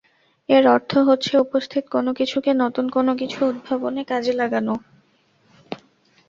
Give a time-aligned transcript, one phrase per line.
[0.49, 4.73] এর অর্থ হচ্ছে উপস্থিত কোনো কিছুকে নতুন কোনো কিছু উদ্ভাবনে কাজে লাগানো।